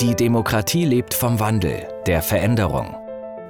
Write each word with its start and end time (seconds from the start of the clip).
Die 0.00 0.14
Demokratie 0.14 0.86
lebt 0.86 1.12
vom 1.12 1.40
Wandel, 1.40 1.86
der 2.06 2.22
Veränderung. 2.22 2.96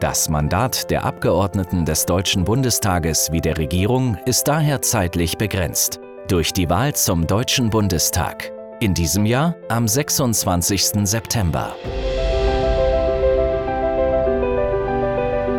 Das 0.00 0.28
Mandat 0.28 0.90
der 0.90 1.04
Abgeordneten 1.04 1.84
des 1.84 2.06
Deutschen 2.06 2.42
Bundestages 2.42 3.30
wie 3.30 3.40
der 3.40 3.56
Regierung 3.56 4.16
ist 4.24 4.48
daher 4.48 4.82
zeitlich 4.82 5.38
begrenzt. 5.38 6.00
Durch 6.26 6.52
die 6.52 6.68
Wahl 6.68 6.92
zum 6.96 7.28
Deutschen 7.28 7.70
Bundestag. 7.70 8.50
In 8.80 8.94
diesem 8.94 9.26
Jahr 9.26 9.54
am 9.68 9.86
26. 9.86 11.06
September. 11.06 11.76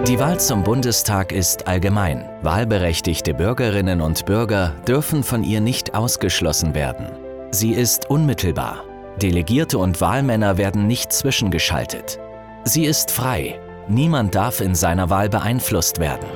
Die 0.10 0.20
Wahl 0.20 0.42
zum 0.42 0.64
Bundestag 0.64 1.32
ist 1.32 1.70
allgemein. 1.70 2.28
Wahlberechtigte 2.42 3.34
Bürgerinnen 3.34 4.02
und 4.02 4.26
Bürger 4.26 4.74
dürfen 4.86 5.24
von 5.24 5.46
ihr 5.46 5.62
nicht 5.62 5.96
ausgeschlossen 5.96 6.76
werden. 6.76 7.08
Sie 7.52 7.72
ist 7.72 8.10
unmittelbar. 8.10 8.84
Delegierte 9.18 9.78
und 9.78 10.02
Wahlmänner 10.02 10.58
werden 10.58 10.88
nicht 10.88 11.12
zwischengeschaltet. 11.12 12.20
Sie 12.64 12.86
ist 12.86 13.12
frei. 13.12 13.60
Niemand 13.88 14.36
darf 14.36 14.62
in 14.62 14.74
seiner 14.74 15.10
Wahl 15.10 15.30
beeinflusst 15.30 16.00
werden. 16.00 16.28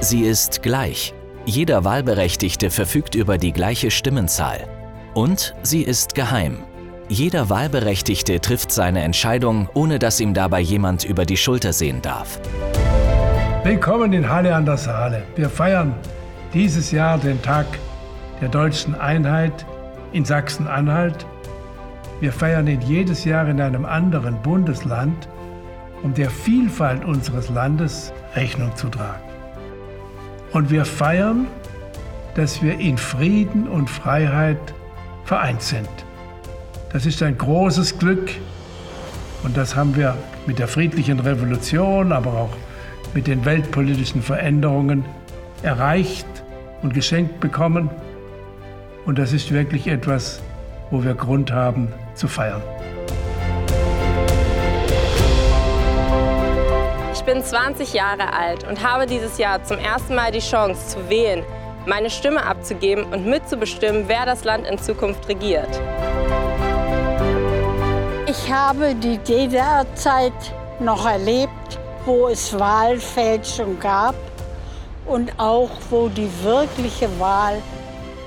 Sie 0.00 0.22
ist 0.22 0.62
gleich. 0.62 1.14
Jeder 1.44 1.84
Wahlberechtigte 1.84 2.70
verfügt 2.70 3.14
über 3.14 3.38
die 3.38 3.52
gleiche 3.52 3.90
Stimmenzahl. 3.90 4.66
Und 5.14 5.54
sie 5.62 5.82
ist 5.82 6.14
geheim. 6.14 6.58
Jeder 7.08 7.50
Wahlberechtigte 7.50 8.40
trifft 8.40 8.70
seine 8.70 9.02
Entscheidung, 9.02 9.68
ohne 9.74 9.98
dass 9.98 10.20
ihm 10.20 10.32
dabei 10.32 10.60
jemand 10.60 11.04
über 11.04 11.26
die 11.26 11.36
Schulter 11.36 11.72
sehen 11.72 12.00
darf. 12.02 12.40
Willkommen 13.64 14.12
in 14.12 14.28
Halle 14.28 14.54
an 14.54 14.64
der 14.64 14.76
Saale. 14.76 15.24
Wir 15.36 15.50
feiern 15.50 15.94
dieses 16.54 16.92
Jahr 16.92 17.18
den 17.18 17.42
Tag 17.42 17.66
der 18.40 18.48
deutschen 18.48 18.94
Einheit 18.94 19.66
in 20.12 20.24
Sachsen-Anhalt. 20.24 21.26
Wir 22.20 22.32
feiern 22.32 22.66
ihn 22.66 22.80
jedes 22.82 23.24
Jahr 23.24 23.48
in 23.48 23.60
einem 23.60 23.84
anderen 23.84 24.40
Bundesland, 24.42 25.28
um 26.02 26.14
der 26.14 26.30
Vielfalt 26.30 27.04
unseres 27.04 27.48
Landes 27.50 28.12
Rechnung 28.34 28.74
zu 28.76 28.88
tragen. 28.88 29.22
Und 30.52 30.70
wir 30.70 30.84
feiern, 30.84 31.46
dass 32.34 32.62
wir 32.62 32.78
in 32.78 32.98
Frieden 32.98 33.68
und 33.68 33.88
Freiheit 33.88 34.74
vereint 35.24 35.62
sind. 35.62 35.88
Das 36.92 37.06
ist 37.06 37.22
ein 37.22 37.38
großes 37.38 37.98
Glück 37.98 38.30
und 39.42 39.56
das 39.56 39.76
haben 39.76 39.94
wir 39.96 40.16
mit 40.46 40.58
der 40.58 40.68
friedlichen 40.68 41.20
Revolution, 41.20 42.12
aber 42.12 42.32
auch 42.32 42.56
mit 43.14 43.26
den 43.26 43.44
weltpolitischen 43.44 44.22
Veränderungen 44.22 45.04
erreicht 45.62 46.26
und 46.82 46.94
geschenkt 46.94 47.40
bekommen. 47.40 47.90
Und 49.06 49.18
das 49.18 49.32
ist 49.32 49.50
wirklich 49.50 49.86
etwas, 49.86 50.40
wo 50.90 51.02
wir 51.02 51.14
Grund 51.14 51.52
haben 51.52 51.92
zu 52.14 52.28
feiern. 52.28 52.62
Ich 57.14 57.22
bin 57.22 57.42
20 57.42 57.94
Jahre 57.94 58.32
alt 58.32 58.66
und 58.68 58.82
habe 58.82 59.06
dieses 59.06 59.38
Jahr 59.38 59.62
zum 59.64 59.78
ersten 59.78 60.14
Mal 60.14 60.32
die 60.32 60.40
Chance 60.40 60.88
zu 60.88 61.08
wählen, 61.08 61.44
meine 61.86 62.10
Stimme 62.10 62.44
abzugeben 62.44 63.04
und 63.04 63.26
mitzubestimmen, 63.26 64.04
wer 64.06 64.26
das 64.26 64.44
Land 64.44 64.66
in 64.66 64.78
Zukunft 64.78 65.28
regiert. 65.28 65.80
Ich 68.26 68.52
habe 68.52 68.94
die 68.94 69.18
DDR-Zeit 69.18 70.32
noch 70.78 71.06
erlebt, 71.06 71.78
wo 72.04 72.28
es 72.28 72.58
Wahlfälschung 72.58 73.78
gab 73.80 74.14
und 75.06 75.32
auch 75.38 75.70
wo 75.90 76.08
die 76.08 76.30
wirkliche 76.42 77.08
Wahl 77.18 77.60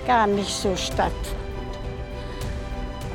gar 0.06 0.28
nicht 0.28 0.50
so 0.50 0.76
stattfand. 0.76 1.38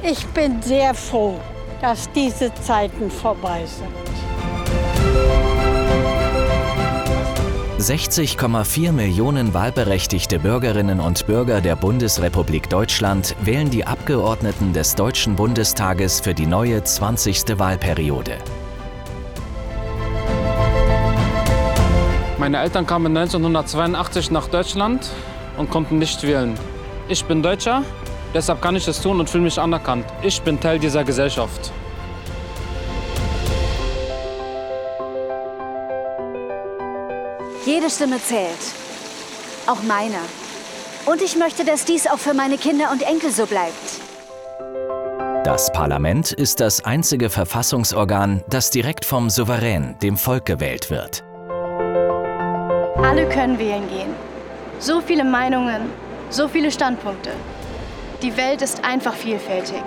Ich 0.03 0.25
bin 0.29 0.63
sehr 0.63 0.95
froh, 0.95 1.39
dass 1.81 2.11
diese 2.13 2.55
Zeiten 2.55 3.11
vorbei 3.11 3.65
sind. 3.67 3.89
60,4 7.79 8.91
Millionen 8.91 9.55
wahlberechtigte 9.55 10.41
Bürgerinnen 10.41 10.99
und 10.99 11.27
Bürger 11.27 11.61
der 11.61 11.77
Bundesrepublik 11.77 12.69
Deutschland 12.69 13.37
wählen 13.41 13.71
die 13.71 13.87
Abgeordneten 13.87 14.73
des 14.73 14.97
Deutschen 14.97 15.37
Bundestages 15.37 16.21
für 16.21 16.35
die 16.35 16.47
neue 16.47 16.83
20. 16.83 17.57
Wahlperiode. 17.59 18.39
Meine 22.39 22.59
Eltern 22.59 22.85
kamen 22.85 23.17
1982 23.17 24.33
nach 24.33 24.49
Deutschland 24.49 25.09
und 25.57 25.71
konnten 25.71 25.99
nicht 25.99 26.23
wählen. 26.25 26.59
Ich 27.11 27.25
bin 27.25 27.43
Deutscher, 27.43 27.85
deshalb 28.35 28.61
kann 28.61 28.77
ich 28.77 28.87
es 28.87 29.01
tun 29.01 29.19
und 29.19 29.31
fühle 29.31 29.45
mich 29.45 29.59
anerkannt. 29.59 30.05
Ich 30.21 30.43
bin 30.43 30.61
Teil 30.61 30.79
dieser 30.79 31.05
Gesellschaft. 31.05 31.73
Jede 37.65 37.89
Stimme 37.89 38.21
zählt. 38.23 38.59
Auch 39.67 39.83
meine. 39.83 40.19
Und 41.07 41.23
ich 41.23 41.37
möchte, 41.37 41.65
dass 41.65 41.87
dies 41.87 42.07
auch 42.07 42.19
für 42.19 42.35
meine 42.35 42.59
Kinder 42.59 42.91
und 42.93 43.01
Enkel 43.01 43.31
so 43.31 43.47
bleibt. 43.47 43.73
Das 45.45 45.73
Parlament 45.73 46.33
ist 46.33 46.61
das 46.61 46.85
einzige 46.85 47.31
Verfassungsorgan, 47.31 48.45
das 48.51 48.69
direkt 48.71 49.07
vom 49.07 49.31
Souverän, 49.31 49.97
dem 50.03 50.19
Volk, 50.19 50.45
gewählt 50.45 50.91
wird. 50.91 51.25
Alle 53.03 53.27
können 53.31 53.59
wählen 53.59 53.89
gehen. 53.89 54.15
So 54.79 55.01
viele 55.01 55.25
Meinungen, 55.25 55.91
so 56.31 56.49
viele 56.49 56.71
Standpunkte. 56.71 57.31
Die 58.23 58.37
Welt 58.37 58.63
ist 58.63 58.85
einfach 58.85 59.15
vielfältig. 59.15 59.83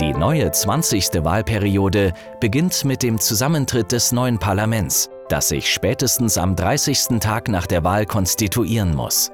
Die 0.00 0.12
neue 0.12 0.50
20. 0.50 1.24
Wahlperiode 1.24 2.12
beginnt 2.40 2.84
mit 2.84 3.02
dem 3.02 3.20
Zusammentritt 3.20 3.90
des 3.90 4.12
neuen 4.12 4.38
Parlaments, 4.38 5.10
das 5.28 5.48
sich 5.48 5.72
spätestens 5.72 6.38
am 6.38 6.54
30. 6.54 7.18
Tag 7.20 7.48
nach 7.48 7.66
der 7.66 7.82
Wahl 7.82 8.06
konstituieren 8.06 8.94
muss. 8.94 9.32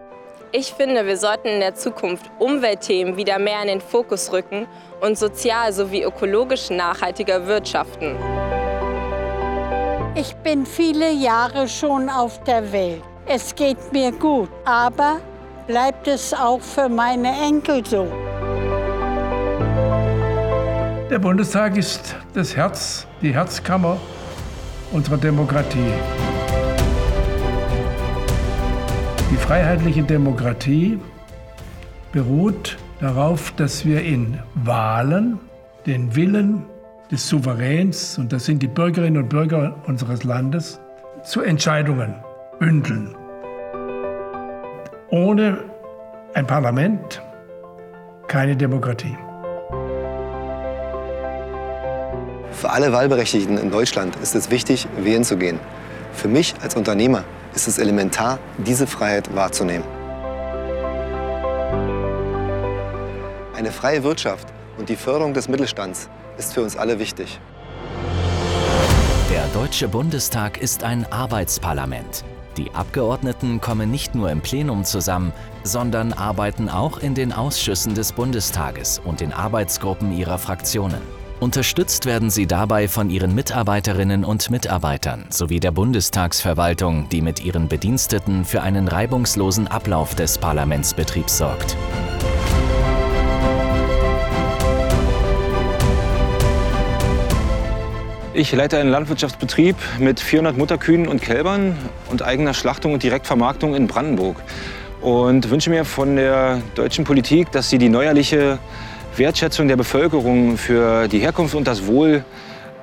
Ich 0.52 0.72
finde, 0.72 1.04
wir 1.04 1.18
sollten 1.18 1.48
in 1.48 1.60
der 1.60 1.74
Zukunft 1.74 2.30
Umweltthemen 2.38 3.16
wieder 3.16 3.38
mehr 3.38 3.60
in 3.60 3.68
den 3.68 3.80
Fokus 3.80 4.32
rücken 4.32 4.66
und 5.00 5.18
sozial 5.18 5.72
sowie 5.72 6.02
ökologisch 6.02 6.70
nachhaltiger 6.70 7.46
wirtschaften. 7.46 8.16
Ich 10.14 10.34
bin 10.36 10.64
viele 10.64 11.10
Jahre 11.10 11.68
schon 11.68 12.08
auf 12.08 12.42
der 12.44 12.72
Welt. 12.72 13.02
Es 13.26 13.54
geht 13.54 13.90
mir 13.90 14.12
gut, 14.12 14.50
aber 14.66 15.18
bleibt 15.66 16.06
es 16.08 16.34
auch 16.34 16.60
für 16.60 16.90
meine 16.90 17.28
Enkel 17.28 17.84
so. 17.86 18.06
Der 21.10 21.18
Bundestag 21.18 21.78
ist 21.78 22.16
das 22.34 22.54
Herz, 22.54 23.06
die 23.22 23.32
Herzkammer 23.32 23.96
unserer 24.92 25.16
Demokratie. 25.16 25.92
Die 29.30 29.36
freiheitliche 29.36 30.02
Demokratie 30.02 30.98
beruht 32.12 32.76
darauf, 33.00 33.52
dass 33.52 33.86
wir 33.86 34.02
in 34.02 34.38
Wahlen 34.54 35.40
den 35.86 36.14
Willen 36.14 36.66
des 37.10 37.26
Souveräns, 37.26 38.18
und 38.18 38.34
das 38.34 38.44
sind 38.44 38.62
die 38.62 38.68
Bürgerinnen 38.68 39.22
und 39.22 39.28
Bürger 39.30 39.76
unseres 39.86 40.24
Landes, 40.24 40.78
zu 41.24 41.40
Entscheidungen 41.40 42.16
bündeln. 42.58 43.14
Ohne 45.10 45.58
ein 46.34 46.46
Parlament 46.46 47.22
keine 48.28 48.56
Demokratie. 48.56 49.16
Für 52.52 52.70
alle 52.70 52.92
Wahlberechtigten 52.92 53.58
in 53.58 53.70
Deutschland 53.70 54.16
ist 54.16 54.34
es 54.34 54.50
wichtig, 54.50 54.88
wählen 54.96 55.24
zu 55.24 55.36
gehen. 55.36 55.60
Für 56.12 56.28
mich 56.28 56.54
als 56.62 56.76
Unternehmer 56.76 57.24
ist 57.54 57.68
es 57.68 57.78
elementar, 57.78 58.38
diese 58.58 58.86
Freiheit 58.86 59.34
wahrzunehmen. 59.34 59.84
Eine 63.54 63.70
freie 63.70 64.02
Wirtschaft 64.02 64.48
und 64.78 64.88
die 64.88 64.96
Förderung 64.96 65.34
des 65.34 65.48
Mittelstands 65.48 66.08
ist 66.38 66.54
für 66.54 66.62
uns 66.62 66.76
alle 66.76 66.98
wichtig. 66.98 67.38
Der 69.30 69.46
Deutsche 69.52 69.88
Bundestag 69.88 70.58
ist 70.58 70.84
ein 70.84 71.06
Arbeitsparlament. 71.10 72.24
Die 72.56 72.72
Abgeordneten 72.72 73.60
kommen 73.60 73.90
nicht 73.90 74.14
nur 74.14 74.30
im 74.30 74.40
Plenum 74.40 74.84
zusammen, 74.84 75.32
sondern 75.64 76.12
arbeiten 76.12 76.68
auch 76.68 76.98
in 76.98 77.14
den 77.14 77.32
Ausschüssen 77.32 77.94
des 77.94 78.12
Bundestages 78.12 79.00
und 79.04 79.20
den 79.20 79.32
Arbeitsgruppen 79.32 80.16
ihrer 80.16 80.38
Fraktionen. 80.38 81.00
Unterstützt 81.40 82.06
werden 82.06 82.30
sie 82.30 82.46
dabei 82.46 82.88
von 82.88 83.10
ihren 83.10 83.34
Mitarbeiterinnen 83.34 84.24
und 84.24 84.50
Mitarbeitern 84.50 85.26
sowie 85.30 85.60
der 85.60 85.72
Bundestagsverwaltung, 85.72 87.08
die 87.10 87.22
mit 87.22 87.44
ihren 87.44 87.68
Bediensteten 87.68 88.44
für 88.44 88.62
einen 88.62 88.88
reibungslosen 88.88 89.66
Ablauf 89.66 90.14
des 90.14 90.38
Parlamentsbetriebs 90.38 91.38
sorgt. 91.38 91.76
Ich 98.36 98.50
leite 98.50 98.78
einen 98.78 98.90
Landwirtschaftsbetrieb 98.90 99.76
mit 100.00 100.18
400 100.18 100.58
Mutterkühen 100.58 101.06
und 101.06 101.22
Kälbern 101.22 101.78
und 102.10 102.22
eigener 102.22 102.52
Schlachtung 102.52 102.92
und 102.92 103.04
Direktvermarktung 103.04 103.76
in 103.76 103.86
Brandenburg. 103.86 104.42
und 105.02 105.50
wünsche 105.50 105.70
mir 105.70 105.84
von 105.84 106.16
der 106.16 106.60
deutschen 106.74 107.04
Politik, 107.04 107.52
dass 107.52 107.70
sie 107.70 107.78
die 107.78 107.90
neuerliche 107.90 108.58
Wertschätzung 109.16 109.68
der 109.68 109.76
Bevölkerung 109.76 110.56
für 110.56 111.06
die 111.06 111.20
Herkunft 111.20 111.54
und 111.54 111.68
das 111.68 111.86
Wohl 111.86 112.24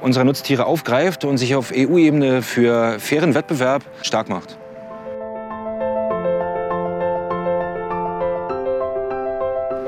unserer 0.02 0.24
Nutztiere 0.24 0.66
aufgreift 0.66 1.26
und 1.26 1.38
sich 1.38 1.56
auf 1.56 1.74
EU-Ebene 1.76 2.44
für 2.44 2.98
fairen 3.00 3.34
Wettbewerb 3.34 3.84
stark 4.04 4.30
macht. 4.30 4.58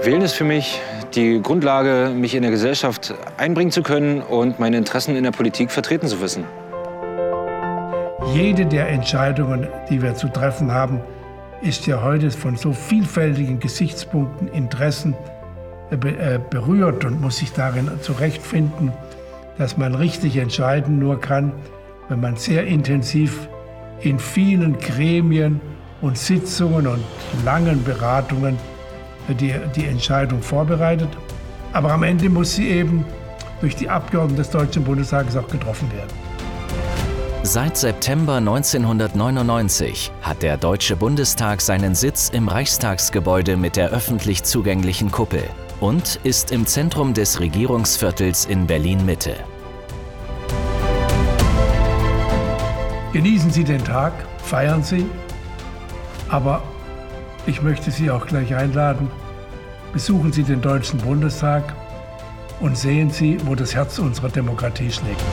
Wählen 0.03 0.21
ist 0.21 0.33
für 0.33 0.43
mich 0.43 0.81
die 1.15 1.41
Grundlage, 1.41 2.13
mich 2.13 2.35
in 2.35 2.41
der 2.41 2.51
Gesellschaft 2.51 3.13
einbringen 3.37 3.71
zu 3.71 3.83
können 3.83 4.21
und 4.21 4.59
meine 4.59 4.75
Interessen 4.75 5.15
in 5.15 5.23
der 5.23 5.31
Politik 5.31 5.71
vertreten 5.71 6.07
zu 6.07 6.19
wissen. 6.19 6.43
Jede 8.33 8.65
der 8.65 8.89
Entscheidungen, 8.89 9.65
die 9.89 10.01
wir 10.01 10.13
zu 10.15 10.27
treffen 10.27 10.73
haben, 10.73 10.99
ist 11.61 11.87
ja 11.87 12.03
heute 12.03 12.31
von 12.31 12.57
so 12.57 12.73
vielfältigen 12.73 13.61
Gesichtspunkten, 13.61 14.49
Interessen 14.49 15.15
äh, 15.89 15.95
äh, 15.95 16.39
berührt 16.49 17.05
und 17.05 17.21
muss 17.21 17.37
sich 17.37 17.53
darin 17.53 17.89
zurechtfinden, 18.01 18.91
dass 19.57 19.77
man 19.77 19.95
richtig 19.95 20.35
entscheiden 20.35 20.99
nur 20.99 21.21
kann, 21.21 21.53
wenn 22.09 22.19
man 22.19 22.35
sehr 22.35 22.65
intensiv 22.65 23.47
in 24.01 24.19
vielen 24.19 24.77
Gremien 24.79 25.61
und 26.01 26.17
Sitzungen 26.17 26.87
und 26.87 27.05
langen 27.45 27.85
Beratungen 27.85 28.57
die, 29.29 29.53
die 29.75 29.85
Entscheidung 29.85 30.41
vorbereitet. 30.41 31.09
Aber 31.71 31.91
am 31.91 32.03
Ende 32.03 32.29
muss 32.29 32.55
sie 32.55 32.69
eben 32.69 33.05
durch 33.61 33.75
die 33.75 33.89
Abgeordneten 33.89 34.37
des 34.37 34.49
Deutschen 34.49 34.83
Bundestages 34.83 35.35
auch 35.35 35.47
getroffen 35.47 35.91
werden. 35.91 36.11
Seit 37.45 37.75
September 37.75 38.35
1999 38.35 40.11
hat 40.21 40.43
der 40.43 40.55
Deutsche 40.55 40.95
Bundestag 40.95 41.59
seinen 41.59 41.93
Sitz 41.93 42.29
im 42.29 42.47
Reichstagsgebäude 42.47 43.57
mit 43.57 43.75
der 43.75 43.89
öffentlich 43.89 44.43
zugänglichen 44.43 45.11
Kuppel 45.11 45.43
und 45.81 46.21
ist 46.23 46.51
im 46.51 46.65
Zentrum 46.65 47.13
des 47.13 47.41
Regierungsviertels 47.41 48.45
in 48.45 48.65
Berlin-Mitte. 48.65 49.35
Genießen 53.11 53.51
Sie 53.51 53.63
den 53.63 53.83
Tag, 53.83 54.13
feiern 54.37 54.81
Sie, 54.81 55.05
aber 56.29 56.63
ich 57.45 57.61
möchte 57.61 57.91
Sie 57.91 58.09
auch 58.09 58.25
gleich 58.25 58.55
einladen. 58.55 59.09
Besuchen 59.91 60.31
Sie 60.31 60.43
den 60.43 60.61
Deutschen 60.61 60.99
Bundestag 60.99 61.75
und 62.59 62.77
sehen 62.77 63.09
Sie, 63.09 63.37
wo 63.45 63.55
das 63.55 63.75
Herz 63.75 63.99
unserer 63.99 64.29
Demokratie 64.29 64.91
schlägt. 64.91 65.23